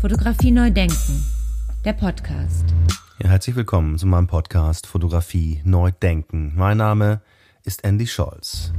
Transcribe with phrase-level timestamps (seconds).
[0.00, 1.26] Fotografie neu denken,
[1.84, 2.64] der Podcast.
[3.22, 6.54] Ja, herzlich willkommen zu meinem Podcast Fotografie neu denken.
[6.56, 7.20] Mein Name
[7.64, 8.72] ist Andy Scholz.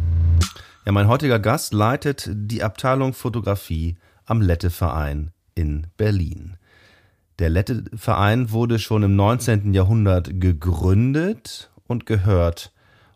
[0.83, 6.57] Ja, mein heutiger Gast leitet die Abteilung Fotografie am Lette-Verein in Berlin.
[7.37, 9.75] Der Lette-Verein wurde schon im 19.
[9.75, 12.70] Jahrhundert gegründet und gehört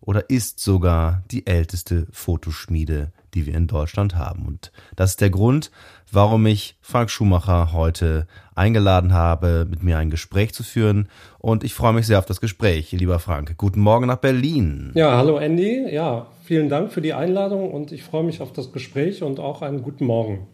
[0.06, 4.46] oder ist sogar die älteste Fotoschmiede die wir in Deutschland haben.
[4.48, 5.70] Und das ist der Grund,
[6.12, 11.10] warum ich Frank Schumacher heute eingeladen habe, mit mir ein Gespräch zu führen.
[11.38, 13.56] Und ich freue mich sehr auf das Gespräch, lieber Frank.
[13.58, 14.92] Guten Morgen nach Berlin.
[14.96, 15.94] Ja, hallo Andy.
[15.94, 19.62] Ja, vielen Dank für die Einladung und ich freue mich auf das Gespräch und auch
[19.62, 20.48] einen guten Morgen.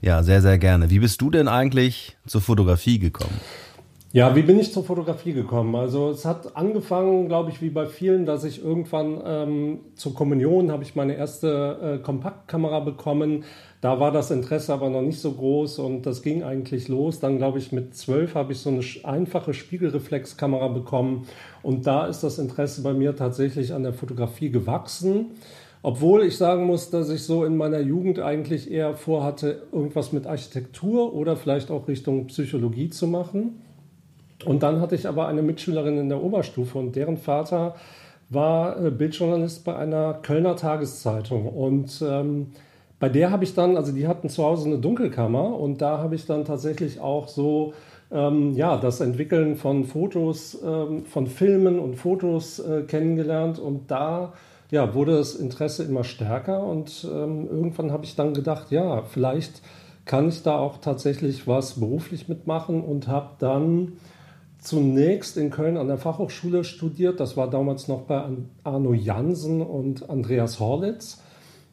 [0.00, 0.90] Ja, sehr, sehr gerne.
[0.90, 3.40] Wie bist du denn eigentlich zur Fotografie gekommen?
[4.14, 5.74] Ja, wie bin ich zur Fotografie gekommen?
[5.74, 10.70] Also es hat angefangen, glaube ich, wie bei vielen, dass ich irgendwann ähm, zur Kommunion
[10.70, 13.44] habe ich meine erste äh, Kompaktkamera bekommen.
[13.80, 17.20] Da war das Interesse aber noch nicht so groß und das ging eigentlich los.
[17.20, 21.26] Dann glaube ich mit zwölf habe ich so eine einfache Spiegelreflexkamera bekommen
[21.62, 25.30] und da ist das Interesse bei mir tatsächlich an der Fotografie gewachsen.
[25.80, 30.26] Obwohl ich sagen muss, dass ich so in meiner Jugend eigentlich eher vorhatte, irgendwas mit
[30.26, 33.62] Architektur oder vielleicht auch Richtung Psychologie zu machen.
[34.44, 37.74] Und dann hatte ich aber eine Mitschülerin in der Oberstufe und deren Vater
[38.30, 41.48] war äh, Bildjournalist bei einer Kölner Tageszeitung.
[41.48, 42.52] Und ähm,
[42.98, 46.14] bei der habe ich dann, also die hatten zu Hause eine Dunkelkammer und da habe
[46.14, 47.74] ich dann tatsächlich auch so
[48.12, 54.34] ähm, ja, das Entwickeln von Fotos, ähm, von Filmen und Fotos äh, kennengelernt und da
[54.70, 59.62] ja, wurde das Interesse immer stärker und ähm, irgendwann habe ich dann gedacht, ja, vielleicht
[60.04, 63.92] kann ich da auch tatsächlich was beruflich mitmachen und habe dann
[64.62, 67.20] zunächst in Köln an der Fachhochschule studiert.
[67.20, 68.24] Das war damals noch bei
[68.62, 71.20] Arno Jansen und Andreas Horlitz.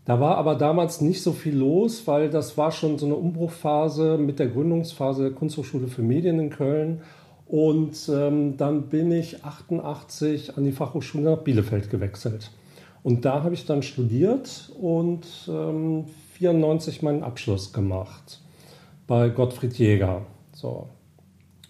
[0.05, 4.17] Da war aber damals nicht so viel los, weil das war schon so eine Umbruchphase
[4.17, 7.01] mit der Gründungsphase der Kunsthochschule für Medien in Köln.
[7.45, 12.51] Und ähm, dann bin ich 88 an die Fachhochschule nach Bielefeld gewechselt.
[13.03, 18.41] Und da habe ich dann studiert und ähm, 94 meinen Abschluss gemacht
[19.05, 20.25] bei Gottfried Jäger.
[20.53, 20.87] So,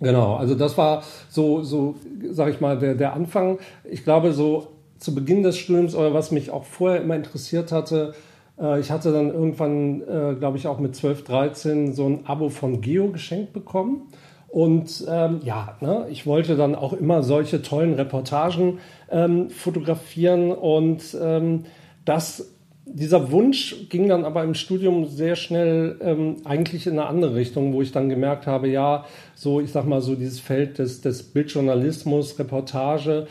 [0.02, 1.96] Genau, also das war so, so
[2.32, 3.60] sag ich mal, der, der Anfang.
[3.84, 4.68] Ich glaube, so
[4.98, 8.14] zu Beginn des Studiums oder was mich auch vorher immer interessiert hatte,
[8.60, 12.50] äh, ich hatte dann irgendwann, äh, glaube ich, auch mit 12, 13 so ein Abo
[12.50, 14.08] von Geo geschenkt bekommen.
[14.48, 18.80] Und ähm, ja, ne, ich wollte dann auch immer solche tollen Reportagen
[19.12, 21.66] ähm, fotografieren und ähm,
[22.04, 22.50] das
[22.92, 27.74] dieser Wunsch ging dann aber im Studium sehr schnell ähm, eigentlich in eine andere Richtung,
[27.74, 29.06] wo ich dann gemerkt habe, ja,
[29.36, 33.28] so ich sag mal so dieses Feld des, des Bildjournalismus, Reportage,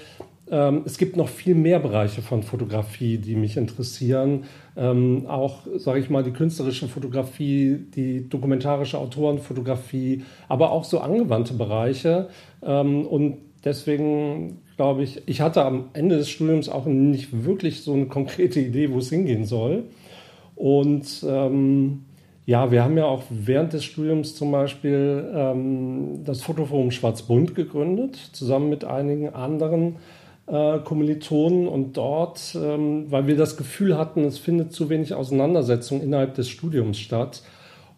[0.51, 4.45] ähm, es gibt noch viel mehr Bereiche von Fotografie, die mich interessieren.
[4.77, 11.55] Ähm, auch, sage ich mal, die künstlerische Fotografie, die dokumentarische Autorenfotografie, aber auch so angewandte
[11.55, 12.29] Bereiche.
[12.63, 17.93] Ähm, und deswegen glaube ich, ich hatte am Ende des Studiums auch nicht wirklich so
[17.93, 19.83] eine konkrete Idee, wo es hingehen soll.
[20.55, 22.05] Und ähm,
[22.47, 28.15] ja, wir haben ja auch während des Studiums zum Beispiel ähm, das Fotoforum Schwarz-Bunt gegründet,
[28.33, 29.97] zusammen mit einigen anderen
[30.47, 31.67] äh, Kommilitonen.
[31.67, 36.49] Und dort, ähm, weil wir das Gefühl hatten, es findet zu wenig Auseinandersetzung innerhalb des
[36.49, 37.43] Studiums statt,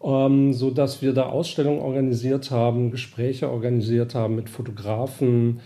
[0.03, 5.59] ähm, so dass wir da Ausstellungen organisiert haben, Gespräche organisiert haben mit Fotografen,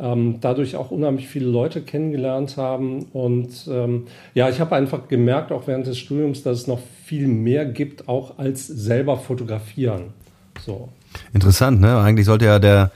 [0.00, 3.06] ähm, dadurch auch unheimlich viele Leute kennengelernt haben.
[3.12, 7.28] Und ähm, ja, ich habe einfach gemerkt, auch während des Studiums, dass es noch viel
[7.28, 10.14] mehr gibt, auch als selber fotografieren.
[10.64, 10.88] So.
[11.32, 11.98] Interessant, ne?
[11.98, 12.90] Eigentlich sollte ja der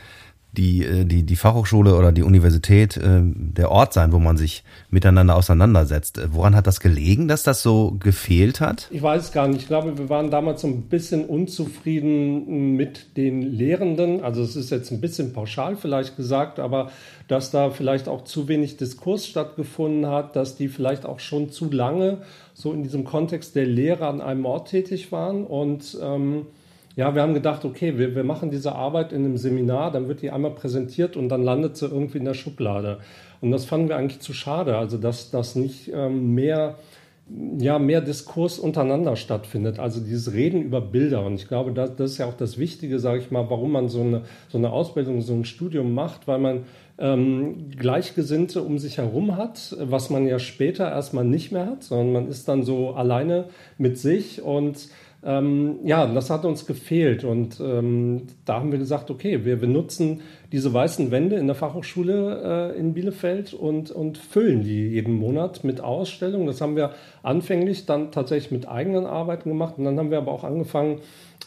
[0.57, 4.65] die, äh, die, die Fachhochschule oder die Universität äh, der Ort sein, wo man sich
[4.91, 6.19] miteinander auseinandersetzt.
[6.19, 8.89] Äh, woran hat das gelegen, dass das so gefehlt hat?
[8.91, 9.63] Ich weiß gar nicht.
[9.63, 14.23] Ich glaube, wir waren damals so ein bisschen unzufrieden mit den Lehrenden.
[14.23, 16.91] Also es ist jetzt ein bisschen pauschal vielleicht gesagt, aber
[17.29, 21.71] dass da vielleicht auch zu wenig Diskurs stattgefunden hat, dass die vielleicht auch schon zu
[21.71, 22.19] lange
[22.53, 26.47] so in diesem Kontext der Lehre an einem Ort tätig waren und ähm,
[26.97, 30.23] ja, wir haben gedacht, okay, wir, wir machen diese Arbeit in einem Seminar, dann wird
[30.23, 32.99] die einmal präsentiert und dann landet sie irgendwie in der Schublade.
[33.41, 36.77] Und das fanden wir eigentlich zu schade, also dass das nicht ähm, mehr
[37.59, 39.79] ja, mehr Diskurs untereinander stattfindet.
[39.79, 41.25] Also dieses Reden über Bilder.
[41.25, 43.89] Und ich glaube, das, das ist ja auch das Wichtige, sage ich mal, warum man
[43.89, 46.65] so eine, so eine Ausbildung, so ein Studium macht, weil man
[46.99, 52.13] ähm, Gleichgesinnte um sich herum hat, was man ja später erstmal nicht mehr hat, sondern
[52.13, 53.47] man ist dann so alleine
[53.79, 54.89] mit sich und
[55.27, 59.69] Ähm, ja, das hat uns gefehlt und ähm, da haben wir gesagt, okay, wir, wir
[59.69, 60.21] nutzen
[60.53, 65.65] diese weißen Wände in der Fachhochschule äh, in Bielefeld und, und füllen die jeden Monat
[65.65, 66.47] mit Ausstellungen.
[66.47, 66.91] Das haben wir
[67.23, 71.01] anfänglich dann tatsächlich mit eigenen Arbeiten gemacht und dann haben wir aber auch angefangen,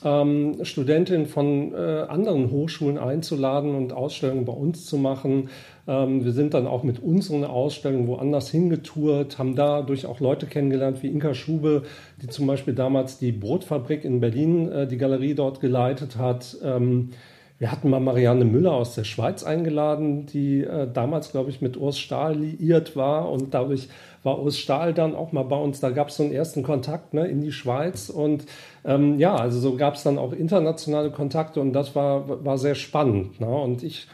[0.04, 5.50] ähm, Studentinnen von äh, anderen Hochschulen einzuladen und Ausstellungen bei uns zu machen.
[5.88, 11.02] Ähm, wir sind dann auch mit unseren Ausstellungen woanders hingetourt, haben dadurch auch Leute kennengelernt
[11.02, 11.84] wie Inka Schube,
[12.22, 16.58] die zum Beispiel damals die Brotfabrik in Berlin, äh, die Galerie dort geleitet hat.
[16.64, 17.12] Ähm,
[17.60, 21.76] wir hatten mal Marianne Müller aus der Schweiz eingeladen, die äh, damals, glaube ich, mit
[21.76, 23.90] Urs Stahl liiert war und dadurch
[24.22, 25.80] war Urs Stahl dann auch mal bei uns.
[25.80, 28.46] Da gab es so einen ersten Kontakt ne, in die Schweiz und
[28.86, 32.76] ähm, ja, also so gab es dann auch internationale Kontakte und das war, war sehr
[32.76, 33.40] spannend.
[33.40, 33.48] Ne?
[33.48, 34.08] Und ich,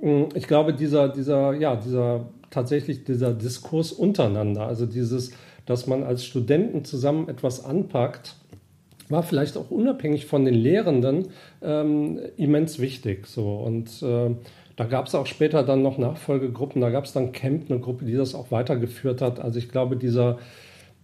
[0.00, 5.32] mm, ich glaube, dieser, dieser, ja, dieser tatsächlich dieser Diskurs untereinander, also dieses,
[5.66, 8.36] dass man als Studenten zusammen etwas anpackt,
[9.08, 11.28] war vielleicht auch unabhängig von den Lehrenden
[11.62, 13.26] ähm, immens wichtig.
[13.26, 13.56] So.
[13.56, 14.34] Und äh,
[14.76, 18.04] da gab es auch später dann noch Nachfolgegruppen, da gab es dann Camp, eine Gruppe,
[18.04, 19.40] die das auch weitergeführt hat.
[19.40, 20.38] Also ich glaube, dieser,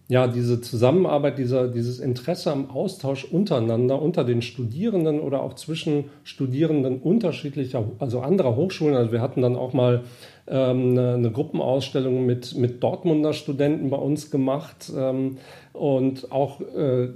[0.09, 6.05] ja, diese Zusammenarbeit, dieser, dieses Interesse am Austausch untereinander, unter den Studierenden oder auch zwischen
[6.23, 8.95] Studierenden unterschiedlicher, also anderer Hochschulen.
[8.95, 10.03] Also wir hatten dann auch mal
[10.47, 15.37] ähm, eine, eine, Gruppenausstellung mit, mit Dortmunder Studenten bei uns gemacht ähm,
[15.71, 17.09] und auch äh,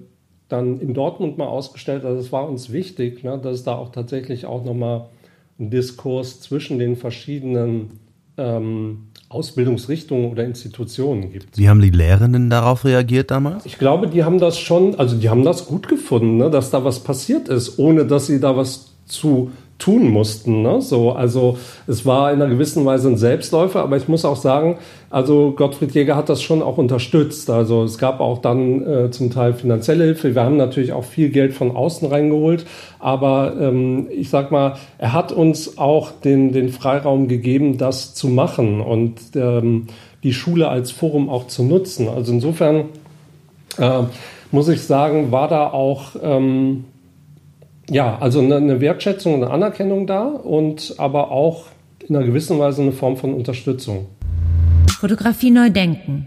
[0.50, 2.06] dann in Dortmund mal ausgestellt.
[2.06, 5.08] Also es war uns wichtig, ne, dass es da auch tatsächlich auch nochmal
[5.60, 8.00] einen Diskurs zwischen den verschiedenen
[8.38, 11.58] ähm, Ausbildungsrichtungen oder Institutionen gibt.
[11.58, 13.66] Wie haben die Lehrenden darauf reagiert damals?
[13.66, 16.84] Ich glaube, die haben das schon, also die haben das gut gefunden, ne, dass da
[16.84, 20.62] was passiert ist, ohne dass sie da was zu tun mussten.
[20.62, 20.82] Ne?
[20.82, 21.58] So, also
[21.88, 24.78] es war in einer gewissen Weise ein Selbstläufer, aber ich muss auch sagen,
[25.10, 27.50] also Gottfried Jäger hat das schon auch unterstützt.
[27.50, 30.36] Also es gab auch dann äh, zum Teil finanzielle Hilfe.
[30.36, 32.66] Wir haben natürlich auch viel Geld von außen reingeholt,
[33.00, 38.28] aber ähm, ich sag mal, er hat uns auch den, den Freiraum gegeben, das zu
[38.28, 39.88] machen und ähm,
[40.24, 42.10] die Schule als Forum auch zu nutzen.
[42.10, 42.86] Also insofern
[43.78, 44.04] äh,
[44.52, 46.86] muss ich sagen, war da auch ähm,
[47.90, 51.66] ja, also eine, Wertschätzung, eine Anerkennung da und aber auch
[52.06, 54.08] in einer gewissen Weise eine Form von Unterstützung.
[54.98, 56.26] Fotografie neu denken.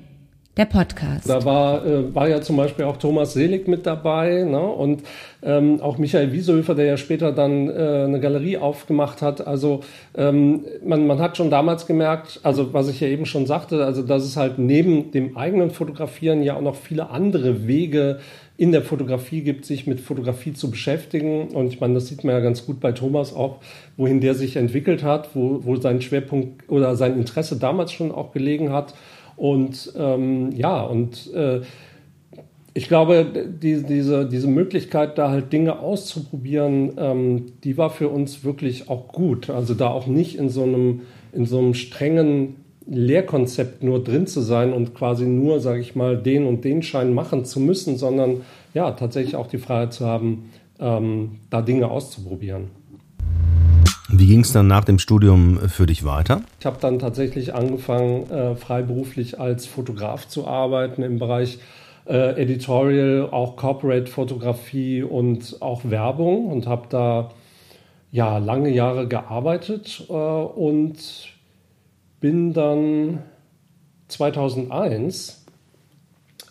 [0.57, 1.29] Der Podcast.
[1.29, 4.61] Da war, äh, war ja zum Beispiel auch Thomas Selig mit dabei ne?
[4.61, 5.03] und
[5.43, 9.45] ähm, auch Michael Wiesehöfer, der ja später dann äh, eine Galerie aufgemacht hat.
[9.45, 9.81] Also
[10.17, 14.03] ähm, man, man hat schon damals gemerkt, also was ich ja eben schon sagte, also
[14.03, 18.21] dass es halt neben dem eigenen Fotografieren ja auch noch viele andere Wege
[18.61, 21.49] in der Fotografie gibt, sich mit Fotografie zu beschäftigen.
[21.49, 23.57] Und ich meine, das sieht man ja ganz gut bei Thomas auch,
[23.97, 28.33] wohin der sich entwickelt hat, wo, wo sein Schwerpunkt oder sein Interesse damals schon auch
[28.33, 28.95] gelegen hat.
[29.39, 31.63] Und ähm, ja, und äh,
[32.75, 38.45] ich glaube, die, diese, diese Möglichkeit, da halt Dinge auszuprobieren, ähm, die war für uns
[38.45, 39.49] wirklich auch gut.
[39.49, 41.01] Also da auch nicht in so einem,
[41.33, 42.57] in so einem strengen
[42.91, 47.15] Lehrkonzept nur drin zu sein und quasi nur, sage ich mal, den und den Schein
[47.15, 48.43] machen zu müssen, sondern
[48.75, 50.51] ja, tatsächlich auch die Freiheit zu haben,
[50.81, 52.69] ähm, da Dinge auszuprobieren.
[54.09, 56.43] Wie ging es dann nach dem Studium für dich weiter?
[56.59, 61.61] Ich habe dann tatsächlich angefangen, äh, freiberuflich als Fotograf zu arbeiten im Bereich
[62.07, 67.31] äh, Editorial, auch Corporate Fotografie und auch Werbung und habe da
[68.11, 70.97] ja lange Jahre gearbeitet äh, und
[72.21, 73.23] bin dann
[74.09, 75.45] 2001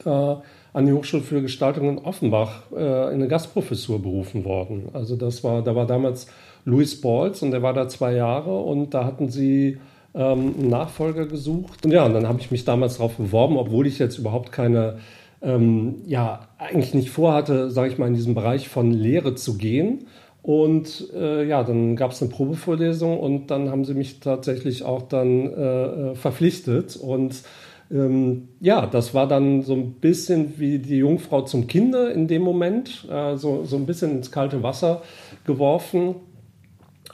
[0.05, 4.89] äh, an die Hochschule für Gestaltung in Offenbach äh, in eine Gastprofessur berufen worden.
[4.93, 6.27] Also das war, da war damals
[6.65, 9.79] Louis Balls und der war da zwei Jahre und da hatten sie
[10.13, 11.85] ähm, einen Nachfolger gesucht.
[11.85, 14.97] Und ja, und dann habe ich mich damals darauf beworben, obwohl ich jetzt überhaupt keine,
[15.41, 20.07] ähm, ja, eigentlich nicht vorhatte, sage ich mal, in diesem Bereich von Lehre zu gehen.
[20.41, 25.03] Und äh, ja, dann gab es eine Probevorlesung und dann haben sie mich tatsächlich auch
[25.03, 26.95] dann äh, äh, verpflichtet.
[26.95, 27.43] Und
[27.91, 32.43] ähm, ja, das war dann so ein bisschen wie die Jungfrau zum Kinder in dem
[32.43, 35.01] Moment, äh, so, so ein bisschen ins kalte Wasser
[35.45, 36.15] geworfen.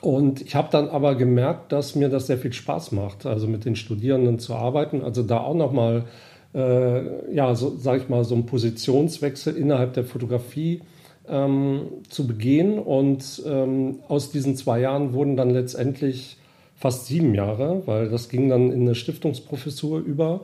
[0.01, 3.65] Und ich habe dann aber gemerkt, dass mir das sehr viel Spaß macht, also mit
[3.65, 5.01] den Studierenden zu arbeiten.
[5.01, 6.03] Also da auch nochmal,
[6.53, 10.81] äh, ja, so, sag ich mal, so ein Positionswechsel innerhalb der Fotografie
[11.29, 12.79] ähm, zu begehen.
[12.79, 16.37] Und ähm, aus diesen zwei Jahren wurden dann letztendlich
[16.75, 20.41] fast sieben Jahre, weil das ging dann in eine Stiftungsprofessur über.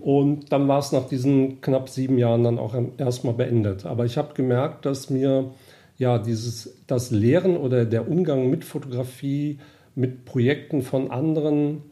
[0.00, 3.86] Und dann war es nach diesen knapp sieben Jahren dann auch erstmal beendet.
[3.86, 5.50] Aber ich habe gemerkt, dass mir
[5.98, 9.58] ja dieses das Lehren oder der Umgang mit Fotografie,
[9.94, 11.82] mit Projekten von anderen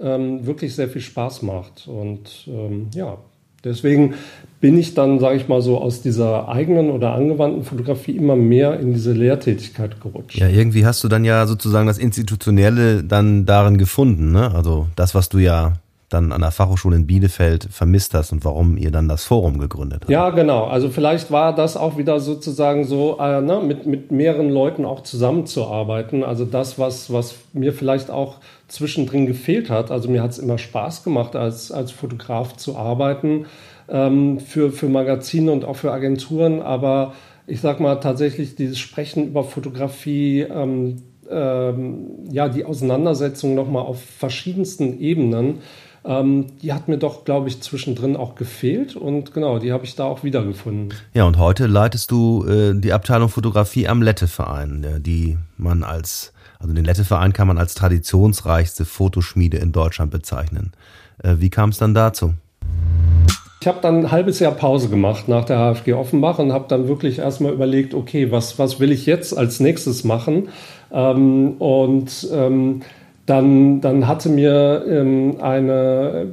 [0.00, 1.86] ähm, wirklich sehr viel Spaß macht.
[1.86, 3.18] Und ähm, ja,
[3.64, 4.14] Deswegen
[4.60, 8.78] bin ich dann, sage ich mal so, aus dieser eigenen oder angewandten Fotografie immer mehr
[8.80, 10.38] in diese Lehrtätigkeit gerutscht.
[10.38, 14.54] Ja, irgendwie hast du dann ja sozusagen das Institutionelle dann darin gefunden, ne?
[14.54, 15.74] Also das, was du ja
[16.14, 20.02] dann an der Fachhochschule in Bielefeld vermisst hast und warum ihr dann das Forum gegründet
[20.02, 20.10] habt.
[20.10, 20.64] Ja, genau.
[20.64, 25.02] Also vielleicht war das auch wieder sozusagen so, äh, ne, mit, mit mehreren Leuten auch
[25.02, 26.22] zusammenzuarbeiten.
[26.22, 28.36] Also das, was, was mir vielleicht auch
[28.74, 29.90] zwischendrin gefehlt hat.
[29.90, 33.46] Also mir hat es immer Spaß gemacht, als, als Fotograf zu arbeiten
[33.88, 36.60] ähm, für, für Magazine und auch für Agenturen.
[36.60, 37.14] Aber
[37.46, 40.96] ich sag mal tatsächlich dieses Sprechen über Fotografie, ähm,
[41.30, 45.60] ähm, ja, die Auseinandersetzung nochmal auf verschiedensten Ebenen
[46.06, 49.96] ähm, die hat mir doch, glaube ich, zwischendrin auch gefehlt und genau, die habe ich
[49.96, 50.92] da auch wiedergefunden.
[51.14, 56.33] Ja, und heute leitest du äh, die Abteilung Fotografie am Lette-Verein, die man als,
[56.64, 60.72] also den Lette-Verein kann man als traditionsreichste Fotoschmiede in Deutschland bezeichnen.
[61.22, 62.32] Äh, wie kam es dann dazu?
[63.60, 66.88] Ich habe dann ein halbes Jahr Pause gemacht nach der HFG Offenbach und habe dann
[66.88, 70.48] wirklich erstmal überlegt, okay, was, was will ich jetzt als nächstes machen?
[70.90, 72.80] Ähm, und ähm,
[73.26, 76.28] dann, dann hatte mir ähm, eine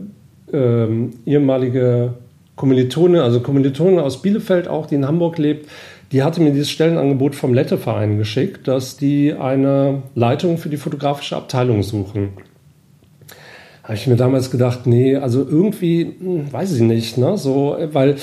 [0.54, 2.14] ähm, ehemalige
[2.56, 5.68] Kommilitone, also Kommilitone aus Bielefeld auch, die in Hamburg lebt,
[6.12, 11.38] die hatte mir dieses Stellenangebot vom Lette-Verein geschickt, dass die eine Leitung für die fotografische
[11.38, 12.30] Abteilung suchen.
[13.84, 18.16] Habe ich mir damals gedacht, nee, also irgendwie, hm, weiß ich nicht, ne, so, weil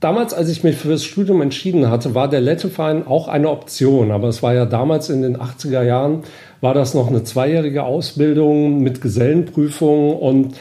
[0.00, 4.10] damals, als ich mich für das Studium entschieden hatte, war der Lette-Verein auch eine Option,
[4.10, 6.22] aber es war ja damals in den 80er Jahren
[6.60, 10.56] war das noch eine zweijährige Ausbildung mit Gesellenprüfung und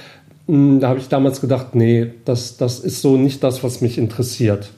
[0.47, 3.97] hm, da habe ich damals gedacht, nee, das, das ist so nicht das, was mich
[3.97, 4.69] interessiert.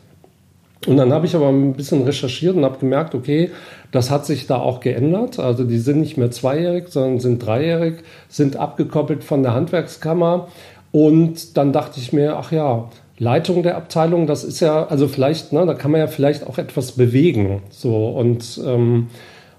[0.88, 3.52] Und dann habe ich aber ein bisschen recherchiert und habe gemerkt, okay,
[3.92, 5.40] das hat sich da auch geändert.
[5.40, 7.96] Also die sind nicht mehr zweijährig, sondern sind dreijährig,
[8.30, 10.48] sind abgekoppelt von der Handwerkskammer.
[10.92, 15.52] Und dann dachte ich mir, ach ja, Leitung der Abteilung, das ist ja, also vielleicht,
[15.52, 17.62] ne, da kann man ja vielleicht auch etwas bewegen.
[17.70, 19.08] So und ähm,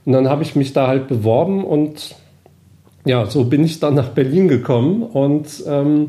[0.05, 2.15] und dann habe ich mich da halt beworben und
[3.05, 5.03] ja, so bin ich dann nach Berlin gekommen.
[5.03, 6.09] Und ähm,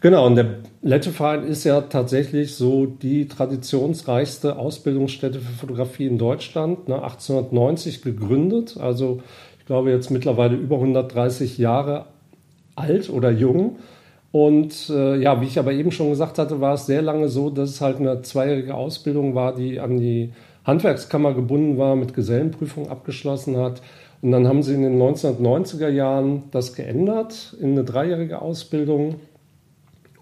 [0.00, 6.88] genau, und der Letteverein ist ja tatsächlich so die traditionsreichste Ausbildungsstätte für Fotografie in Deutschland,
[6.88, 8.76] ne, 1890 gegründet.
[8.78, 9.22] Also
[9.58, 12.06] ich glaube jetzt mittlerweile über 130 Jahre
[12.76, 13.76] alt oder jung.
[14.32, 17.50] Und äh, ja, wie ich aber eben schon gesagt hatte, war es sehr lange so,
[17.50, 20.32] dass es halt eine zweijährige Ausbildung war, die an die
[20.64, 23.82] Handwerkskammer gebunden war, mit Gesellenprüfung abgeschlossen hat.
[24.22, 29.16] Und dann haben sie in den 1990er Jahren das geändert in eine dreijährige Ausbildung.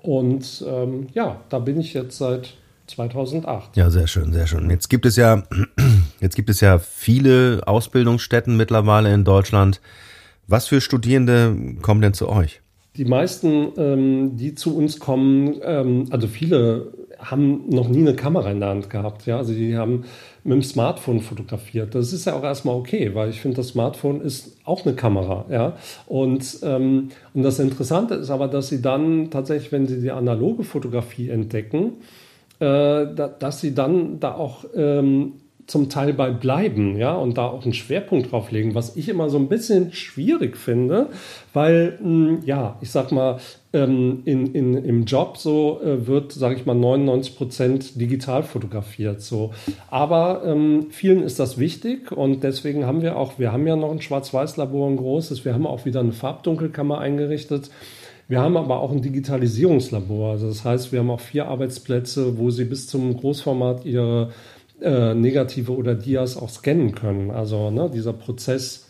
[0.02, 2.54] Und ähm, ja, da bin ich jetzt seit
[2.86, 3.76] 2008.
[3.76, 4.70] Ja, sehr schön, sehr schön.
[4.70, 5.42] Jetzt gibt es ja,
[6.20, 9.80] jetzt gibt es ja viele Ausbildungsstätten mittlerweile in Deutschland.
[10.46, 12.62] Was für Studierende kommen denn zu euch?
[12.96, 18.50] Die meisten, ähm, die zu uns kommen, ähm, also viele haben noch nie eine Kamera
[18.50, 19.26] in der Hand gehabt.
[19.26, 19.38] Ja?
[19.38, 20.04] Also die haben
[20.44, 21.94] mit dem Smartphone fotografiert.
[21.94, 25.44] Das ist ja auch erstmal okay, weil ich finde, das Smartphone ist auch eine Kamera.
[25.50, 25.76] Ja?
[26.06, 30.64] Und, ähm, und das Interessante ist aber, dass sie dann tatsächlich, wenn sie die analoge
[30.64, 31.94] Fotografie entdecken,
[32.60, 35.34] äh, da, dass sie dann da auch ähm,
[35.68, 39.28] zum Teil bei bleiben, ja, und da auch einen Schwerpunkt drauf legen, was ich immer
[39.28, 41.10] so ein bisschen schwierig finde,
[41.52, 43.38] weil, hm, ja, ich sag mal,
[43.74, 49.20] ähm, in, in, im Job so äh, wird, sage ich mal, 99 Prozent digital fotografiert,
[49.20, 49.52] so.
[49.90, 53.90] Aber ähm, vielen ist das wichtig und deswegen haben wir auch, wir haben ja noch
[53.90, 57.70] ein Schwarz-Weiß-Labor, ein großes, wir haben auch wieder eine Farbdunkelkammer eingerichtet.
[58.26, 60.32] Wir haben aber auch ein Digitalisierungslabor.
[60.32, 64.32] Also das heißt, wir haben auch vier Arbeitsplätze, wo Sie bis zum Großformat Ihre
[64.80, 67.30] äh, Negative oder Dias auch scannen können.
[67.30, 68.87] Also ne, dieser Prozess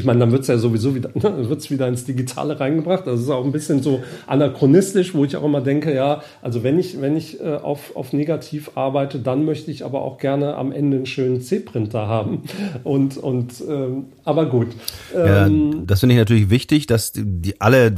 [0.00, 3.06] ich meine, dann wird es ja sowieso wieder, ne, wird's wieder ins Digitale reingebracht.
[3.06, 6.78] Das ist auch ein bisschen so anachronistisch, wo ich auch immer denke, ja, also wenn
[6.78, 10.72] ich, wenn ich äh, auf, auf negativ arbeite, dann möchte ich aber auch gerne am
[10.72, 12.42] Ende einen schönen C-Printer haben.
[12.82, 14.68] Und, und ähm, aber gut.
[15.14, 17.94] Ähm, ja, das finde ich natürlich wichtig, dass die alle,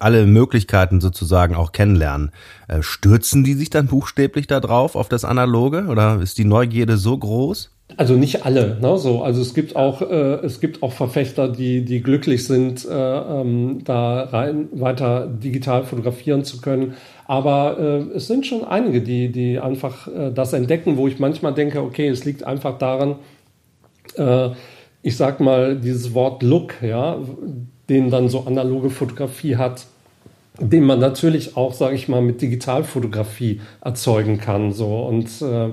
[0.00, 2.30] alle Möglichkeiten sozusagen auch kennenlernen.
[2.68, 6.96] Äh, stürzen die sich dann buchstäblich da drauf auf das Analoge oder ist die Neugierde
[6.96, 7.70] so groß?
[7.96, 8.96] Also nicht alle, ne?
[8.98, 12.92] so, also es gibt auch äh, es gibt auch Verfechter, die die glücklich sind, äh,
[12.92, 16.94] ähm, da rein weiter digital fotografieren zu können.
[17.26, 21.54] Aber äh, es sind schon einige, die die einfach äh, das entdecken, wo ich manchmal
[21.54, 23.16] denke, okay, es liegt einfach daran,
[24.16, 24.50] äh,
[25.02, 27.18] ich sag mal dieses Wort Look, ja,
[27.88, 29.86] den dann so analoge Fotografie hat,
[30.60, 35.70] den man natürlich auch, sage ich mal, mit Digitalfotografie erzeugen kann, so und äh,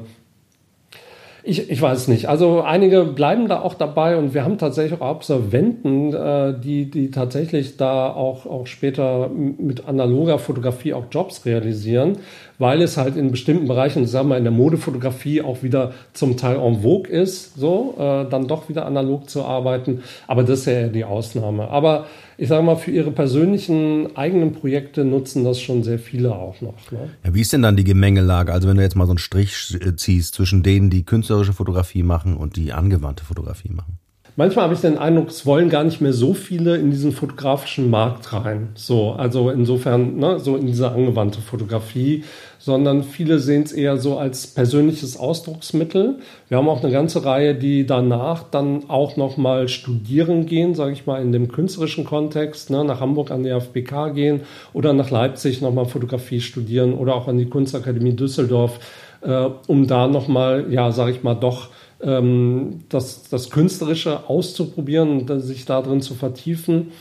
[1.44, 2.28] Ich, ich weiß nicht.
[2.28, 7.12] Also einige bleiben da auch dabei und wir haben tatsächlich auch Absolventen, äh, die, die
[7.12, 12.18] tatsächlich da auch, auch später mit analoger Fotografie auch Jobs realisieren,
[12.60, 16.58] weil es halt in bestimmten Bereichen, sagen wir in der Modefotografie auch wieder zum Teil
[16.58, 20.04] en vogue ist, so äh, dann doch wieder analog zu arbeiten.
[20.28, 21.70] Aber das ist ja die Ausnahme.
[21.70, 22.06] Aber
[22.38, 26.92] ich sage mal, für ihre persönlichen eigenen Projekte nutzen das schon sehr viele auch noch.
[26.92, 27.10] Ne?
[27.26, 28.52] Ja, wie ist denn dann die Gemengelage?
[28.52, 32.04] Also wenn du jetzt mal so einen Strich äh, ziehst zwischen denen, die künstlerische Fotografie
[32.04, 34.00] machen und die angewandte Fotografie machen.
[34.40, 37.90] Manchmal habe ich den Eindruck, es wollen gar nicht mehr so viele in diesen fotografischen
[37.90, 38.70] Markt rein.
[38.74, 42.24] So, also insofern, ne, so in diese angewandte Fotografie,
[42.58, 46.20] sondern viele sehen es eher so als persönliches Ausdrucksmittel.
[46.48, 51.06] Wir haben auch eine ganze Reihe, die danach dann auch nochmal studieren gehen, sage ich
[51.06, 55.60] mal, in dem künstlerischen Kontext, ne, nach Hamburg an die FBK gehen oder nach Leipzig
[55.60, 58.80] nochmal Fotografie studieren oder auch an die Kunstakademie Düsseldorf,
[59.20, 61.68] äh, um da nochmal, ja, sage ich mal, doch
[62.02, 66.92] ähm, das, das Künstlerische auszuprobieren und sich darin zu vertiefen.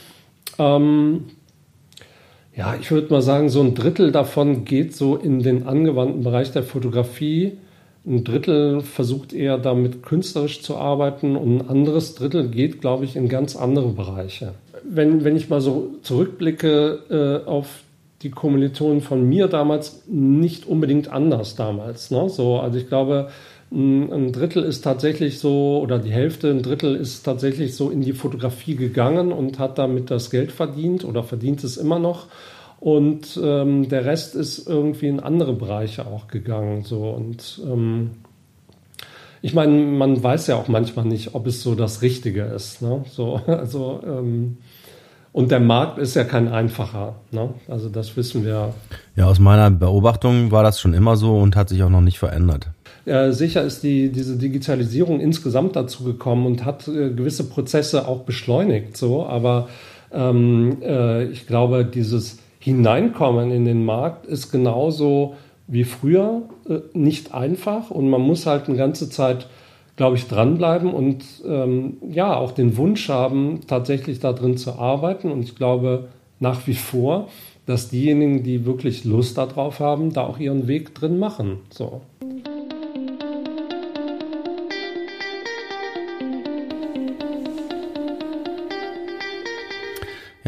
[0.59, 1.25] Ähm,
[2.55, 6.51] ja, ich würde mal sagen, so ein Drittel davon geht so in den angewandten Bereich
[6.51, 7.59] der Fotografie.
[8.05, 13.17] Ein Drittel versucht eher damit künstlerisch zu arbeiten und ein anderes Drittel geht, glaube ich,
[13.17, 14.55] in ganz andere Bereiche.
[14.83, 17.83] Wenn, wenn ich mal so zurückblicke äh, auf
[18.23, 22.11] die Kommilitonen von mir damals, nicht unbedingt anders damals.
[22.11, 22.29] Ne?
[22.29, 23.29] So, also ich glaube,
[23.71, 28.15] ein Drittel ist tatsächlich so, oder die Hälfte, ein Drittel ist tatsächlich so in die
[28.15, 32.29] Fotografie gegangen und hat damit das Geld verdient oder verdient es immer noch.
[32.81, 36.85] Und ähm, der Rest ist irgendwie in andere Bereiche auch gegangen.
[36.85, 37.11] So.
[37.11, 38.13] Und ähm,
[39.43, 42.81] ich meine, man weiß ja auch manchmal nicht, ob es so das Richtige ist.
[42.81, 43.05] Ne?
[43.11, 44.59] So, also, ähm,
[45.33, 47.17] und der Markt ist ja kein einfacher.
[47.33, 47.51] Ne?
[47.69, 48.73] Also das wissen wir.
[49.15, 52.19] Ja, aus meiner Beobachtung war das schon immer so und hat sich auch noch nicht
[52.19, 52.71] verändert.
[53.09, 58.21] Äh, sicher ist die, diese Digitalisierung insgesamt dazu gekommen und hat äh, gewisse Prozesse auch
[58.21, 58.97] beschleunigt.
[58.97, 59.69] So, aber
[60.13, 65.37] ähm, äh, ich glaube, dieses Hineinkommen in den Markt ist genauso
[65.67, 69.47] wie früher äh, nicht einfach und man muss halt eine ganze Zeit,
[69.97, 75.31] glaube ich, dranbleiben und ähm, ja auch den Wunsch haben, tatsächlich da drin zu arbeiten.
[75.31, 76.09] Und ich glaube
[76.41, 77.29] nach wie vor,
[77.67, 81.59] dass diejenigen, die wirklich Lust darauf haben, da auch ihren Weg drin machen.
[81.71, 82.01] So.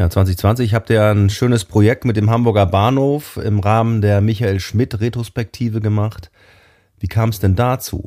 [0.00, 4.58] Ja, 2020 habt ihr ein schönes Projekt mit dem Hamburger Bahnhof im Rahmen der Michael
[4.58, 6.30] Schmidt Retrospektive gemacht.
[6.98, 8.06] Wie kam es denn dazu?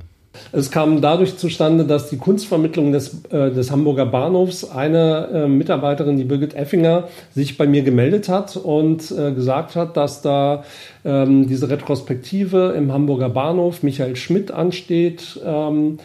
[0.52, 6.18] Es kam dadurch zustande, dass die Kunstvermittlung des, äh, des Hamburger Bahnhofs eine äh, Mitarbeiterin,
[6.18, 10.64] die Birgit Effinger, sich bei mir gemeldet hat und äh, gesagt hat, dass da
[11.06, 15.40] ähm, diese Retrospektive im Hamburger Bahnhof Michael Schmidt ansteht.
[15.46, 16.00] Ähm,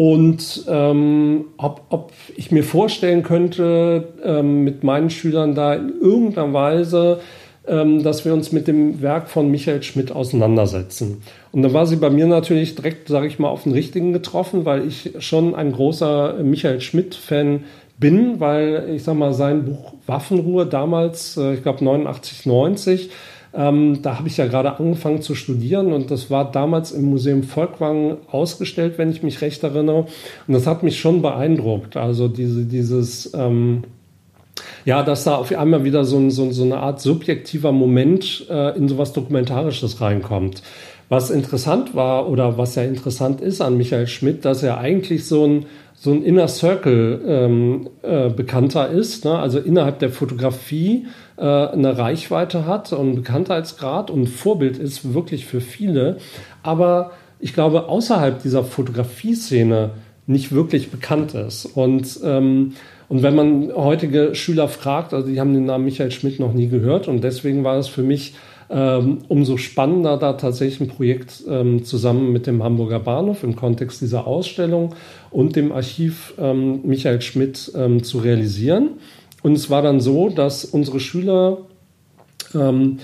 [0.00, 6.54] und ähm, ob, ob ich mir vorstellen könnte, ähm, mit meinen Schülern da in irgendeiner
[6.54, 7.20] Weise,
[7.68, 11.20] ähm, dass wir uns mit dem Werk von Michael Schmidt auseinandersetzen.
[11.52, 14.64] Und da war sie bei mir natürlich direkt, sage ich mal, auf den richtigen getroffen,
[14.64, 17.64] weil ich schon ein großer Michael Schmidt-Fan
[17.98, 23.10] bin, weil ich sag mal, sein Buch Waffenruhe damals, äh, ich glaube 89, 90,
[23.52, 27.42] ähm, da habe ich ja gerade angefangen zu studieren und das war damals im Museum
[27.42, 30.06] Volkwang ausgestellt, wenn ich mich recht erinnere.
[30.46, 31.96] Und das hat mich schon beeindruckt.
[31.96, 33.82] Also diese, dieses, ähm,
[34.84, 38.88] ja, dass da auf einmal wieder so, so, so eine Art subjektiver Moment äh, in
[38.88, 40.62] sowas Dokumentarisches reinkommt.
[41.08, 45.44] Was interessant war oder was ja interessant ist an Michael Schmidt, dass er eigentlich so
[45.44, 45.66] ein
[46.02, 49.38] so ein Inner Circle ähm, äh, bekannter ist, ne?
[49.38, 51.06] also innerhalb der Fotografie
[51.40, 56.18] äh, eine Reichweite hat und Bekanntheitsgrad und Vorbild ist wirklich für viele,
[56.62, 59.90] aber ich glaube außerhalb dieser Fotografie-Szene
[60.26, 61.64] nicht wirklich bekannt ist.
[61.64, 62.74] Und, ähm,
[63.08, 66.68] und wenn man heutige Schüler fragt, also die haben den Namen Michael Schmidt noch nie
[66.68, 68.34] gehört und deswegen war es für mich
[68.68, 74.00] ähm, umso spannender, da tatsächlich ein Projekt ähm, zusammen mit dem Hamburger Bahnhof im Kontext
[74.00, 74.94] dieser Ausstellung
[75.30, 78.90] und dem Archiv ähm, Michael Schmidt ähm, zu realisieren.
[79.42, 81.58] Und es war dann so, dass unsere Schüler
[82.54, 82.98] ähm,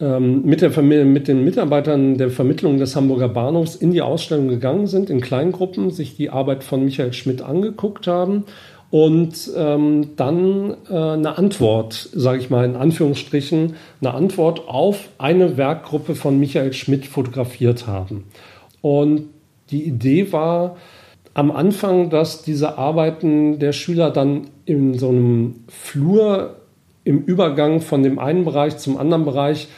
[0.00, 4.86] ähm, mit, der, mit den Mitarbeitern der Vermittlung des Hamburger Bahnhofs in die Ausstellung gegangen
[4.86, 8.44] sind, in Kleingruppen, sich die Arbeit von Michael Schmidt angeguckt haben
[8.90, 15.56] und ähm, dann äh, eine Antwort, sage ich mal in Anführungsstrichen, eine Antwort auf eine
[15.56, 18.24] Werkgruppe von Michael Schmidt fotografiert haben.
[18.82, 19.30] Und
[19.70, 20.76] die Idee war
[21.34, 26.56] am Anfang, dass diese Arbeiten der Schüler dann in so einem Flur
[27.04, 29.68] im Übergang von dem einen Bereich zum anderen Bereich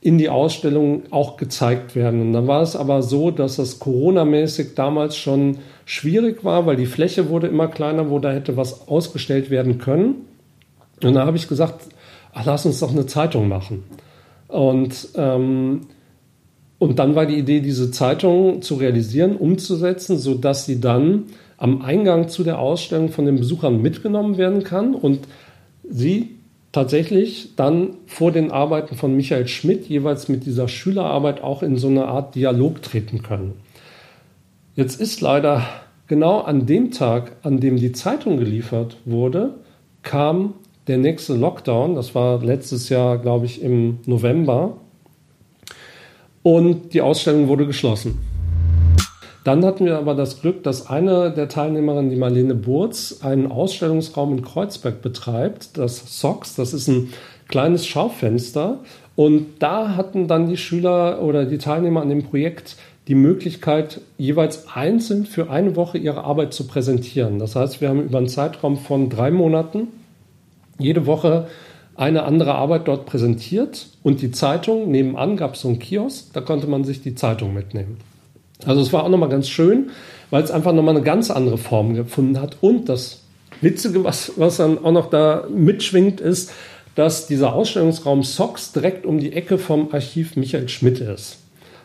[0.00, 2.22] in die Ausstellung auch gezeigt werden.
[2.22, 6.86] Und dann war es aber so, dass das Corona-mäßig damals schon schwierig war, weil die
[6.86, 10.26] Fläche wurde immer kleiner, wo da hätte was ausgestellt werden können.
[11.02, 11.88] Und da habe ich gesagt,
[12.32, 13.84] ach, lass uns doch eine Zeitung machen.
[14.48, 15.82] Und, ähm,
[16.80, 21.24] und dann war die Idee, diese Zeitung zu realisieren, umzusetzen, sodass sie dann
[21.58, 25.20] am Eingang zu der Ausstellung von den Besuchern mitgenommen werden kann und
[25.86, 26.30] sie
[26.72, 31.88] tatsächlich dann vor den Arbeiten von Michael Schmidt jeweils mit dieser Schülerarbeit auch in so
[31.88, 33.52] eine Art Dialog treten können.
[34.74, 35.66] Jetzt ist leider
[36.06, 39.52] genau an dem Tag, an dem die Zeitung geliefert wurde,
[40.02, 40.54] kam
[40.86, 41.94] der nächste Lockdown.
[41.94, 44.78] Das war letztes Jahr, glaube ich, im November.
[46.42, 48.18] Und die Ausstellung wurde geschlossen.
[49.44, 54.32] Dann hatten wir aber das Glück, dass eine der Teilnehmerinnen, die Marlene Burz, einen Ausstellungsraum
[54.32, 56.56] in Kreuzberg betreibt, das SOX.
[56.56, 57.12] Das ist ein
[57.48, 58.78] kleines Schaufenster.
[59.16, 62.76] Und da hatten dann die Schüler oder die Teilnehmer an dem Projekt
[63.08, 67.38] die Möglichkeit, jeweils einzeln für eine Woche ihre Arbeit zu präsentieren.
[67.38, 69.88] Das heißt, wir haben über einen Zeitraum von drei Monaten
[70.78, 71.48] jede Woche
[72.00, 76.40] eine andere Arbeit dort präsentiert und die Zeitung, nebenan gab es so einen Kiosk, da
[76.40, 77.98] konnte man sich die Zeitung mitnehmen.
[78.64, 79.90] Also es war auch nochmal ganz schön,
[80.30, 82.56] weil es einfach nochmal eine ganz andere Form gefunden hat.
[82.62, 83.20] Und das
[83.60, 86.52] Witzige, was, was dann auch noch da mitschwingt, ist,
[86.94, 91.39] dass dieser Ausstellungsraum Socks direkt um die Ecke vom Archiv Michael Schmidt ist.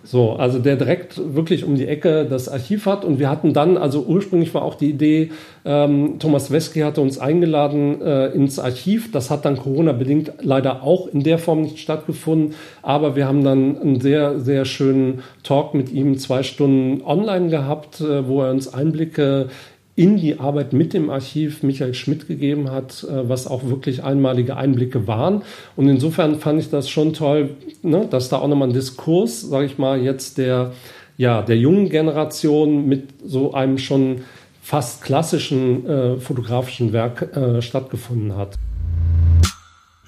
[0.05, 3.03] So, also der direkt wirklich um die Ecke das Archiv hat.
[3.03, 5.31] Und wir hatten dann, also ursprünglich war auch die Idee,
[5.65, 9.11] ähm, Thomas Wesky hatte uns eingeladen äh, ins Archiv.
[9.11, 12.53] Das hat dann Corona-bedingt leider auch in der Form nicht stattgefunden.
[12.83, 17.99] Aber wir haben dann einen sehr, sehr schönen Talk mit ihm zwei Stunden online gehabt,
[17.99, 19.47] äh, wo er uns Einblicke
[19.95, 24.57] in die Arbeit mit dem Archiv Michael Schmidt gegeben hat, äh, was auch wirklich einmalige
[24.57, 25.43] Einblicke waren.
[25.75, 29.65] Und insofern fand ich das schon toll, ne, dass da auch nochmal ein Diskurs, sage
[29.65, 30.73] ich mal, jetzt der,
[31.17, 34.21] ja, der jungen Generation mit so einem schon
[34.61, 38.57] fast klassischen äh, fotografischen Werk äh, stattgefunden hat.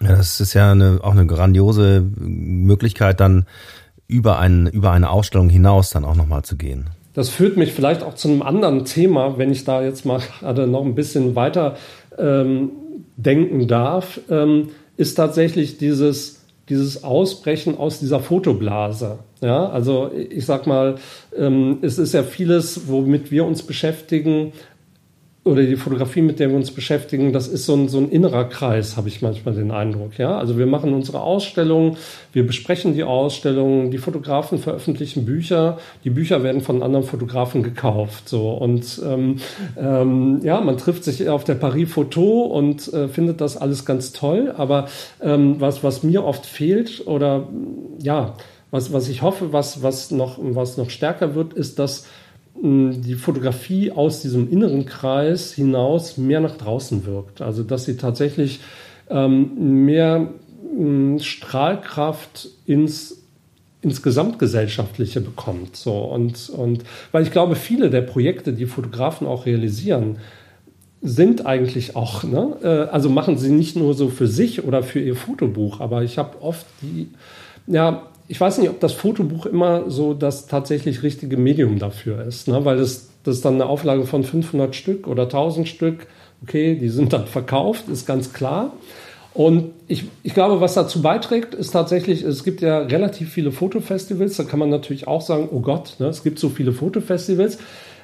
[0.02, 3.46] Ja, das ist ja eine, auch eine grandiose Möglichkeit, dann
[4.08, 6.90] über, ein, über eine Ausstellung hinaus dann auch nochmal zu gehen.
[7.18, 10.68] Das führt mich vielleicht auch zu einem anderen Thema, wenn ich da jetzt mal gerade
[10.68, 11.76] noch ein bisschen weiter
[12.16, 12.70] ähm,
[13.16, 19.18] denken darf, ähm, ist tatsächlich dieses, dieses Ausbrechen aus dieser Fotoblase.
[19.42, 20.98] Ja, also ich sag mal,
[21.36, 24.54] ähm, es ist ja vieles, womit wir uns beschäftigen,
[25.48, 28.46] oder die Fotografie, mit der wir uns beschäftigen, das ist so ein, so ein innerer
[28.46, 30.18] Kreis, habe ich manchmal den Eindruck.
[30.18, 30.38] Ja?
[30.38, 31.98] Also wir machen unsere Ausstellungen,
[32.34, 38.30] wir besprechen die Ausstellungen, die Fotografen veröffentlichen Bücher, die Bücher werden von anderen Fotografen gekauft.
[38.30, 38.52] So.
[38.52, 39.38] Und ähm,
[39.78, 44.14] ähm, ja, man trifft sich auf der Paris Photo und äh, findet das alles ganz
[44.14, 44.54] toll.
[44.56, 44.88] Aber
[45.22, 47.48] ähm, was, was mir oft fehlt oder
[48.00, 48.36] ja,
[48.72, 52.06] was, was ich hoffe, was, was, noch, was noch stärker wird, ist, dass
[52.62, 57.42] die Fotografie aus diesem inneren Kreis hinaus mehr nach draußen wirkt.
[57.42, 58.60] Also dass sie tatsächlich
[59.10, 60.30] ähm, mehr
[60.78, 63.24] äh, Strahlkraft ins
[63.82, 65.76] ins Gesamtgesellschaftliche bekommt.
[65.76, 70.18] So und, und weil ich glaube, viele der Projekte, die Fotografen auch realisieren,
[71.02, 75.00] sind eigentlich auch, ne, äh, also machen sie nicht nur so für sich oder für
[75.00, 77.10] ihr Fotobuch, aber ich habe oft die,
[77.68, 82.48] ja, ich weiß nicht, ob das Fotobuch immer so das tatsächlich richtige Medium dafür ist,
[82.48, 82.66] ne?
[82.66, 86.08] weil das, das ist dann eine Auflage von 500 Stück oder 1000 Stück.
[86.44, 88.74] Okay, die sind dann verkauft, ist ganz klar.
[89.34, 94.38] Und ich, ich glaube, was dazu beiträgt, ist tatsächlich, es gibt ja relativ viele Fotofestivals.
[94.38, 97.60] Da kann man natürlich auch sagen, oh Gott, ne, es gibt so viele Fotofestivals.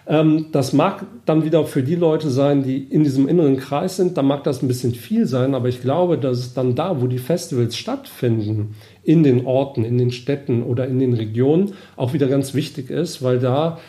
[0.05, 4.17] Ähm, das mag dann wieder für die Leute sein, die in diesem inneren Kreis sind,
[4.17, 7.07] da mag das ein bisschen viel sein, aber ich glaube, dass es dann da, wo
[7.07, 12.27] die Festivals stattfinden, in den Orten, in den Städten oder in den Regionen, auch wieder
[12.27, 13.79] ganz wichtig ist, weil da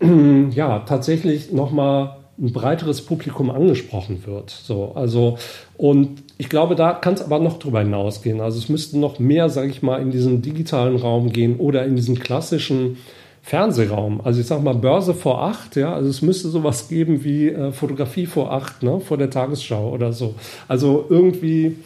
[0.50, 4.50] ja tatsächlich nochmal ein breiteres Publikum angesprochen wird.
[4.50, 5.38] So, also,
[5.76, 8.40] und ich glaube, da kann es aber noch drüber hinausgehen.
[8.40, 11.94] Also es müsste noch mehr, sage ich mal, in diesen digitalen Raum gehen oder in
[11.94, 12.96] diesen klassischen
[13.42, 14.20] Fernsehraum.
[14.22, 17.72] Also ich sag mal Börse vor acht, ja, also es müsste sowas geben wie äh,
[17.72, 20.34] Fotografie vor acht, ne, vor der Tagesschau oder so.
[20.66, 21.76] Also irgendwie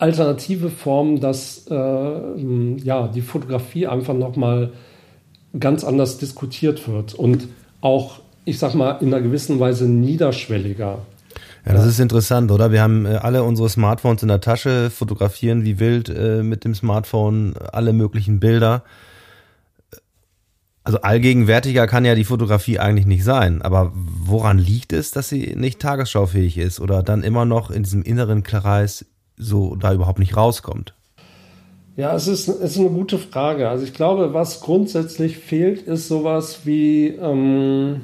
[0.00, 4.72] alternative Formen, dass äh, ja die Fotografie einfach nochmal
[5.58, 7.48] ganz anders diskutiert wird und
[7.80, 10.98] auch, ich sag mal, in einer gewissen Weise niederschwelliger.
[11.66, 12.72] Ja, das ist interessant, oder?
[12.72, 16.74] Wir haben äh, alle unsere Smartphones in der Tasche, fotografieren wie wild äh, mit dem
[16.74, 18.82] Smartphone alle möglichen Bilder
[20.82, 23.62] also allgegenwärtiger kann ja die Fotografie eigentlich nicht sein.
[23.62, 28.02] Aber woran liegt es, dass sie nicht tagesschaufähig ist oder dann immer noch in diesem
[28.02, 29.04] inneren Kreis
[29.40, 30.94] so da überhaupt nicht rauskommt?
[31.96, 33.68] Ja, es ist, es ist eine gute Frage.
[33.68, 38.02] Also ich glaube, was grundsätzlich fehlt, ist sowas wie, ähm,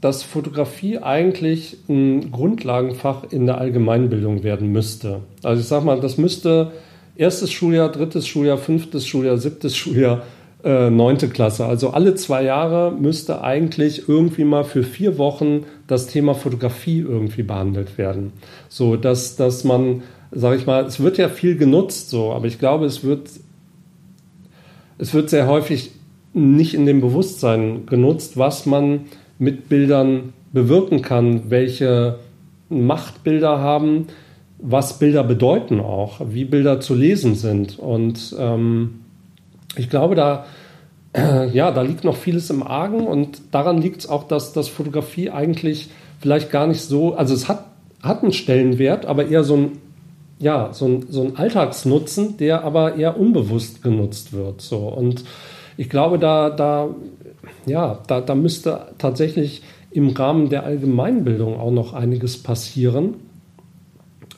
[0.00, 5.20] dass Fotografie eigentlich ein Grundlagenfach in der Allgemeinbildung werden müsste.
[5.42, 6.72] Also ich sage mal, das müsste
[7.16, 10.22] erstes Schuljahr, drittes Schuljahr, fünftes Schuljahr, siebtes Schuljahr,
[10.64, 11.66] äh, neunte Klasse.
[11.66, 17.42] Also alle zwei Jahre müsste eigentlich irgendwie mal für vier Wochen das Thema Fotografie irgendwie
[17.42, 18.32] behandelt werden.
[18.68, 22.58] So, dass, dass man, sage ich mal, es wird ja viel genutzt, so, aber ich
[22.58, 23.30] glaube, es wird,
[24.98, 25.92] es wird sehr häufig
[26.32, 29.06] nicht in dem Bewusstsein genutzt, was man
[29.38, 32.18] mit Bildern bewirken kann, welche
[32.68, 34.06] Machtbilder haben,
[34.58, 37.78] was Bilder bedeuten auch, wie Bilder zu lesen sind.
[37.78, 39.00] Und ähm,
[39.76, 40.46] ich glaube, da,
[41.12, 44.68] äh, ja, da liegt noch vieles im Argen und daran liegt es auch, dass das
[44.68, 45.90] Fotografie eigentlich
[46.20, 47.64] vielleicht gar nicht so, also es hat,
[48.02, 49.72] hat einen Stellenwert, aber eher so ein,
[50.40, 54.60] ja, so ein, so ein Alltagsnutzen, der aber eher unbewusst genutzt wird.
[54.62, 54.88] So.
[54.88, 55.24] Und
[55.76, 56.88] ich glaube, da, da,
[57.66, 63.14] ja, da, da müsste tatsächlich im Rahmen der Allgemeinbildung auch noch einiges passieren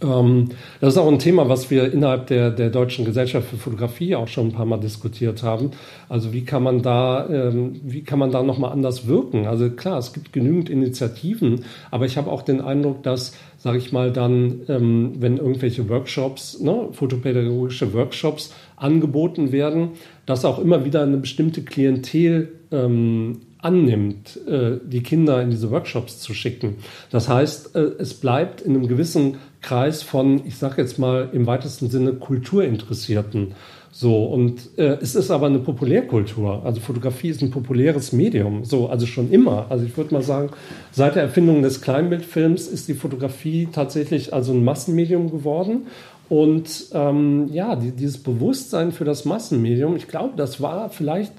[0.03, 4.27] das ist auch ein Thema, was wir innerhalb der, der Deutschen Gesellschaft für Fotografie auch
[4.27, 5.71] schon ein paar Mal diskutiert haben.
[6.09, 9.47] Also wie kann man da, ähm, wie kann man da nochmal anders wirken?
[9.47, 13.93] Also klar, es gibt genügend Initiativen, aber ich habe auch den Eindruck, dass, sage ich
[13.93, 19.91] mal, dann, ähm, wenn irgendwelche Workshops, ne, fotopädagogische Workshops angeboten werden,
[20.27, 26.21] dass auch immer wieder eine bestimmte Klientel ähm, annimmt, äh, die Kinder in diese Workshops
[26.21, 26.77] zu schicken.
[27.11, 31.47] Das heißt, äh, es bleibt in einem gewissen Kreis von, ich sage jetzt mal im
[31.47, 33.55] weitesten Sinne, Kulturinteressierten.
[33.95, 36.65] So, und äh, es ist aber eine Populärkultur.
[36.65, 38.65] Also Fotografie ist ein populäres Medium.
[38.65, 39.67] So, also schon immer.
[39.69, 40.51] Also ich würde mal sagen,
[40.91, 45.87] seit der Erfindung des Kleinbildfilms ist die Fotografie tatsächlich also ein Massenmedium geworden.
[46.31, 51.33] Und ähm, ja, die, dieses Bewusstsein für das Massenmedium, ich glaube, das war vielleicht,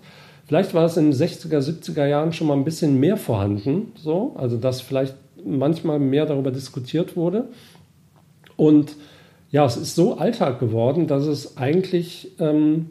[0.45, 3.93] vielleicht war es in den 60er, 70er Jahren schon mal ein bisschen mehr vorhanden.
[3.95, 7.49] So, also dass vielleicht manchmal mehr darüber diskutiert wurde.
[8.55, 8.95] Und
[9.51, 12.87] ja, es ist so Alltag geworden, dass es eigentlich ähm,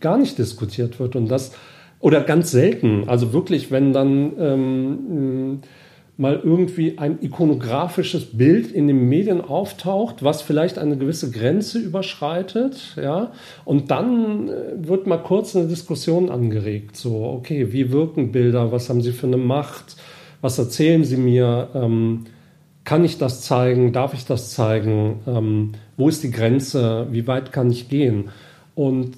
[0.00, 1.52] gar nicht diskutiert wird und das
[2.00, 3.08] oder ganz selten.
[3.08, 5.60] Also wirklich, wenn dann ähm,
[6.18, 12.96] mal irgendwie ein ikonografisches Bild in den Medien auftaucht, was vielleicht eine gewisse Grenze überschreitet,
[12.96, 13.32] ja,
[13.64, 18.88] und dann äh, wird mal kurz eine Diskussion angeregt, so, okay, wie wirken Bilder, was
[18.88, 19.96] haben sie für eine Macht,
[20.40, 22.24] was erzählen sie mir, ähm,
[22.84, 23.92] kann ich das zeigen?
[23.92, 25.20] Darf ich das zeigen?
[25.26, 27.08] Ähm, wo ist die Grenze?
[27.10, 28.30] Wie weit kann ich gehen?
[28.76, 29.16] Und,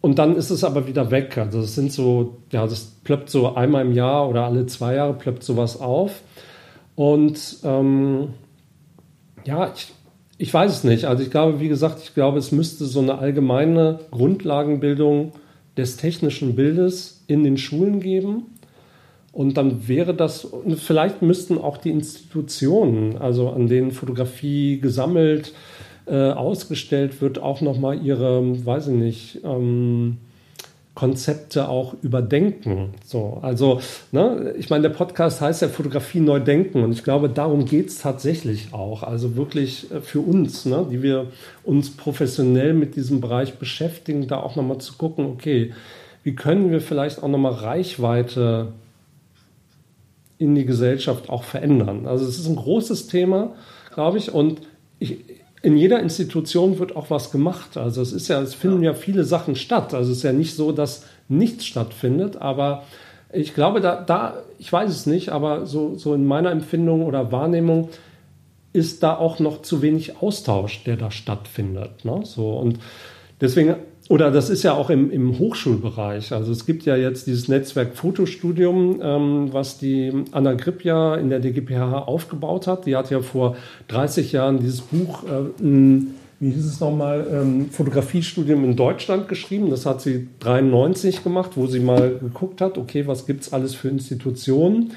[0.00, 1.36] und dann ist es aber wieder weg.
[1.36, 5.14] Also es sind so, ja, das plöppt so einmal im Jahr oder alle zwei Jahre
[5.14, 6.22] plöppt sowas auf.
[6.94, 8.28] Und ähm,
[9.44, 9.92] ja, ich,
[10.38, 11.04] ich weiß es nicht.
[11.04, 15.32] Also ich glaube, wie gesagt, ich glaube, es müsste so eine allgemeine Grundlagenbildung
[15.76, 18.46] des technischen Bildes in den Schulen geben.
[19.32, 25.79] Und dann wäre das, vielleicht müssten auch die Institutionen, also an denen Fotografie gesammelt, äh,
[26.06, 30.18] ausgestellt wird, auch nochmal ihre, weiß ich nicht, ähm,
[30.94, 32.94] Konzepte auch überdenken.
[33.04, 33.80] So, also,
[34.12, 37.88] ne, ich meine, der Podcast heißt ja Fotografie neu denken und ich glaube, darum geht
[37.88, 39.02] es tatsächlich auch.
[39.02, 41.28] Also wirklich äh, für uns, ne, die wir
[41.64, 45.72] uns professionell mit diesem Bereich beschäftigen, da auch nochmal zu gucken, okay,
[46.22, 48.72] wie können wir vielleicht auch nochmal Reichweite
[50.36, 52.06] in die Gesellschaft auch verändern.
[52.06, 53.54] Also es ist ein großes Thema,
[53.94, 54.60] glaube ich, und
[54.98, 55.18] ich,
[55.62, 57.76] in jeder Institution wird auch was gemacht.
[57.76, 59.92] Also es ist ja, es finden ja viele Sachen statt.
[59.94, 62.84] Also es ist ja nicht so, dass nichts stattfindet, aber
[63.32, 67.30] ich glaube, da, da ich weiß es nicht, aber so, so in meiner Empfindung oder
[67.30, 67.90] Wahrnehmung
[68.72, 72.04] ist da auch noch zu wenig Austausch, der da stattfindet.
[72.04, 72.20] Ne?
[72.24, 72.78] So, und
[73.40, 73.76] deswegen
[74.10, 76.32] oder das ist ja auch im, im Hochschulbereich.
[76.32, 81.30] Also es gibt ja jetzt dieses Netzwerk Fotostudium, ähm, was die Anna Gripp ja in
[81.30, 82.86] der DGPH aufgebaut hat.
[82.86, 83.54] Die hat ja vor
[83.86, 89.70] 30 Jahren dieses Buch, äh, wie hieß es nochmal, ähm, Fotografiestudium in Deutschland geschrieben.
[89.70, 93.76] Das hat sie 93 gemacht, wo sie mal geguckt hat, okay, was gibt es alles
[93.76, 94.90] für Institutionen.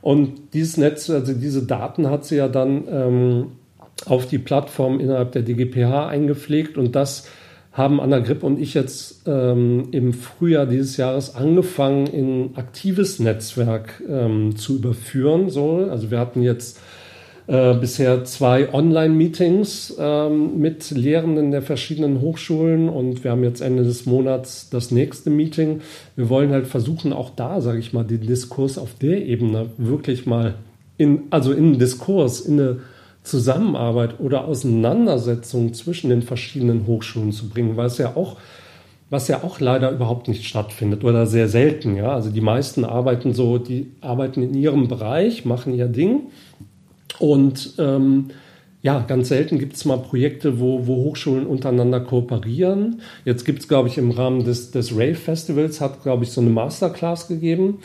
[0.00, 3.46] Und dieses Netz, also diese Daten hat sie ja dann ähm,
[4.06, 7.28] auf die Plattform innerhalb der DGPH eingepflegt und das
[7.74, 14.00] haben Anna Gripp und ich jetzt ähm, im Frühjahr dieses Jahres angefangen, in aktives Netzwerk
[14.08, 15.50] ähm, zu überführen.
[15.50, 15.88] So.
[15.90, 16.78] Also wir hatten jetzt
[17.48, 23.82] äh, bisher zwei Online-Meetings ähm, mit Lehrenden der verschiedenen Hochschulen und wir haben jetzt Ende
[23.82, 25.80] des Monats das nächste Meeting.
[26.14, 30.26] Wir wollen halt versuchen, auch da, sage ich mal, den Diskurs auf der Ebene wirklich
[30.26, 30.54] mal
[30.96, 32.76] in, also in Diskurs, in eine
[33.24, 38.36] Zusammenarbeit oder Auseinandersetzung zwischen den verschiedenen Hochschulen zu bringen, weil es ja auch
[39.10, 41.94] was ja auch leider überhaupt nicht stattfindet oder sehr selten.
[41.94, 42.14] Ja?
[42.14, 46.22] Also die meisten arbeiten so, die arbeiten in ihrem Bereich, machen ihr Ding
[47.18, 48.30] und ähm,
[48.82, 53.00] ja, ganz selten gibt es mal Projekte, wo, wo Hochschulen untereinander kooperieren.
[53.24, 56.42] Jetzt gibt es, glaube ich, im Rahmen des, des Rave Festivals, hat, glaube ich, so
[56.42, 57.78] eine Masterclass gegeben,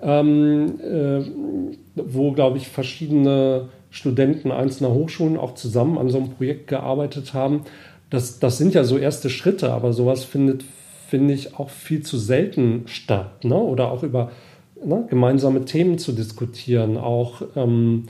[0.00, 1.20] ähm, äh,
[1.96, 7.62] wo, glaube ich, verschiedene Studenten einzelner Hochschulen auch zusammen an so einem Projekt gearbeitet haben.
[8.10, 10.64] Das, das sind ja so erste Schritte, aber sowas findet,
[11.08, 13.42] finde ich, auch viel zu selten statt.
[13.44, 13.56] Ne?
[13.56, 14.30] Oder auch über
[14.84, 18.04] ne, gemeinsame Themen zu diskutieren, auch ähm,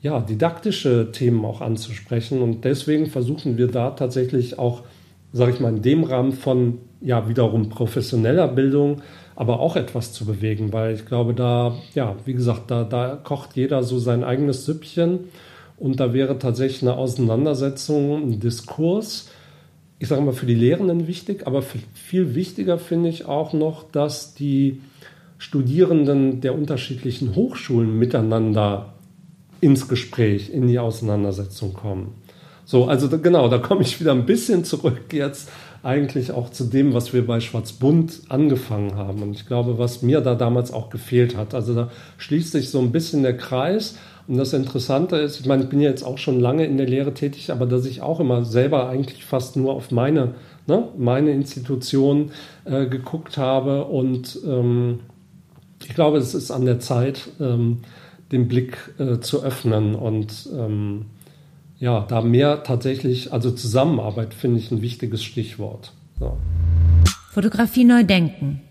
[0.00, 2.40] ja, didaktische Themen auch anzusprechen.
[2.40, 4.84] Und deswegen versuchen wir da tatsächlich auch,
[5.34, 9.02] sage ich mal, in dem Rahmen von ja wiederum professioneller Bildung,
[9.36, 13.54] aber auch etwas zu bewegen, weil ich glaube, da, ja, wie gesagt, da, da kocht
[13.54, 15.20] jeder so sein eigenes Süppchen
[15.76, 19.28] und da wäre tatsächlich eine Auseinandersetzung, ein Diskurs,
[19.98, 24.34] ich sage mal, für die Lehrenden wichtig, aber viel wichtiger finde ich auch noch, dass
[24.34, 24.80] die
[25.38, 28.94] Studierenden der unterschiedlichen Hochschulen miteinander
[29.60, 32.14] ins Gespräch, in die Auseinandersetzung kommen.
[32.64, 35.50] So, also genau, da komme ich wieder ein bisschen zurück jetzt
[35.86, 39.22] eigentlich auch zu dem, was wir bei Schwarzbund angefangen haben.
[39.22, 41.54] Und ich glaube, was mir da damals auch gefehlt hat.
[41.54, 43.96] Also da schließt sich so ein bisschen der Kreis.
[44.26, 47.14] Und das Interessante ist, ich meine, ich bin jetzt auch schon lange in der Lehre
[47.14, 50.34] tätig, aber dass ich auch immer selber eigentlich fast nur auf meine,
[50.66, 52.32] ne, meine Institution
[52.64, 53.84] äh, geguckt habe.
[53.84, 54.98] Und ähm,
[55.80, 57.78] ich glaube, es ist an der Zeit, ähm,
[58.32, 61.06] den Blick äh, zu öffnen und ähm,
[61.78, 65.92] ja, da mehr tatsächlich, also Zusammenarbeit finde ich ein wichtiges Stichwort.
[66.18, 66.38] So.
[67.32, 68.62] Fotografie neu denken.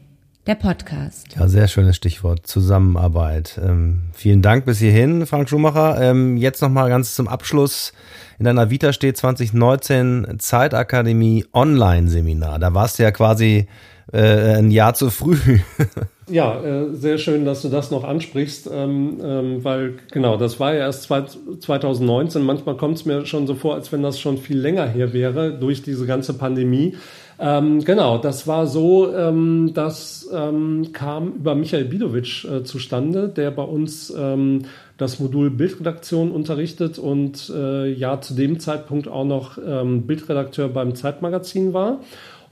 [0.48, 1.36] Der Podcast.
[1.36, 2.46] Ja, sehr schönes Stichwort.
[2.46, 3.60] Zusammenarbeit.
[3.64, 6.00] Ähm, vielen Dank bis hierhin, Frank Schumacher.
[6.00, 7.94] Ähm, jetzt nochmal ganz zum Abschluss.
[8.38, 12.60] In deiner Vita steht 2019 Zeitakademie Online-Seminar.
[12.60, 13.68] Da warst du ja quasi
[14.14, 15.38] äh, ein Jahr zu früh.
[16.28, 20.74] Ja, äh, sehr schön, dass du das noch ansprichst, ähm, ähm, weil genau, das war
[20.74, 22.42] ja erst 2019.
[22.42, 25.52] Manchmal kommt es mir schon so vor, als wenn das schon viel länger her wäre
[25.54, 26.96] durch diese ganze Pandemie.
[27.38, 33.52] Ähm, genau, das war so, ähm, das ähm, kam über Michael Bidovic äh, zustande, der
[33.52, 34.64] bei uns ähm,
[34.98, 41.74] das Modul Bildredaktion unterrichtet und äh, ja zu dem Zeitpunkt auch noch Bildredakteur beim Zeitmagazin
[41.74, 42.00] war.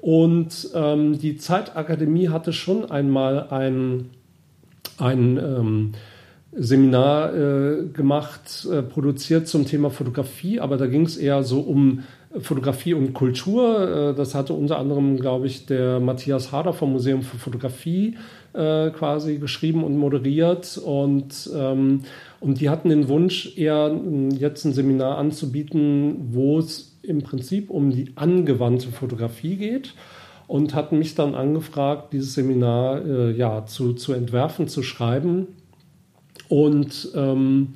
[0.04, 4.10] Und ähm, die Zeitakademie hatte schon einmal ein,
[4.98, 5.92] ein ähm,
[6.52, 12.04] Seminar äh, gemacht, äh, produziert zum Thema Fotografie, aber da ging es eher so um
[12.38, 14.10] Fotografie und Kultur.
[14.10, 18.18] Äh, das hatte unter anderem, glaube ich, der Matthias Hader vom Museum für Fotografie
[18.52, 20.78] äh, quasi geschrieben und moderiert.
[20.84, 22.02] Und, ähm,
[22.42, 23.98] und die hatten den Wunsch, eher
[24.38, 29.94] jetzt ein Seminar anzubieten, wo es im Prinzip um die angewandte Fotografie geht
[30.48, 35.48] und hatten mich dann angefragt, dieses Seminar äh, ja, zu, zu entwerfen, zu schreiben.
[36.50, 37.74] Und ähm,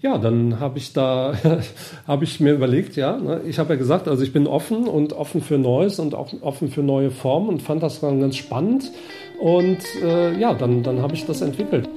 [0.00, 1.34] ja, dann habe ich da,
[2.06, 5.12] habe ich mir überlegt, ja, ne, ich habe ja gesagt, also ich bin offen und
[5.12, 8.90] offen für Neues und auch offen für neue Formen und fand das dann ganz spannend.
[9.40, 11.88] Und äh, ja, dann, dann habe ich das entwickelt.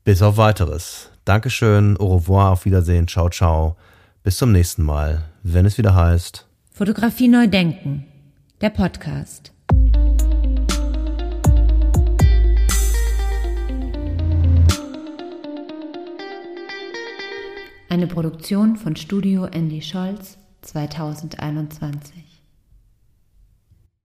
[0.03, 1.11] bis auf weiteres.
[1.23, 3.77] Dankeschön, au revoir, auf Wiedersehen, ciao, ciao.
[4.23, 6.47] Bis zum nächsten Mal, wenn es wieder heißt.
[6.71, 8.05] Fotografie neu denken.
[8.59, 9.53] Der Podcast.
[17.87, 22.28] Eine Produktion von Studio Andy Scholz 2021.